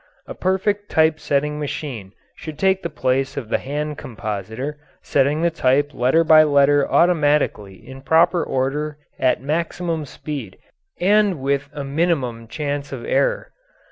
[0.25, 5.93] A perfect typesetting machine should take the place of the hand compositor, setting the type
[5.93, 10.57] letter by letter automatically in proper order at a maximum speed
[10.99, 13.51] and with a minimum chance of error.